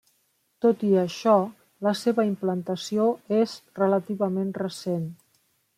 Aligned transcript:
Tot 0.65 0.85
i 0.87 0.89
això 1.01 1.33
la 1.89 1.93
seva 2.01 2.27
implantació 2.31 3.07
és 3.43 3.55
relativament 3.85 4.53
recent. 4.67 5.07